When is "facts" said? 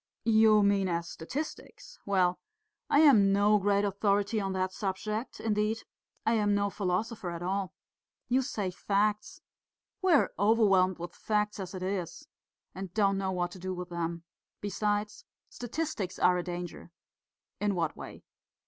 8.71-9.41, 11.13-11.59